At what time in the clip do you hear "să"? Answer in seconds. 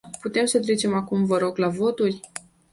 0.45-0.59